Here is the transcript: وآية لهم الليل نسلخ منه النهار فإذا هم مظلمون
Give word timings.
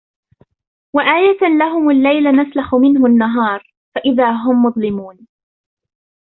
وآية 0.93 1.57
لهم 1.59 1.89
الليل 1.89 2.23
نسلخ 2.41 2.75
منه 2.75 3.05
النهار 3.05 3.73
فإذا 3.95 4.31
هم 4.31 4.63
مظلمون 4.65 5.27